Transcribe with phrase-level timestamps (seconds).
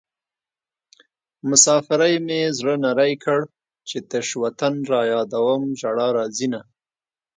[1.49, 3.39] مسافرۍ مې زړه نری کړ
[3.89, 6.61] چې تش وطن رايادوم ژړا راځينه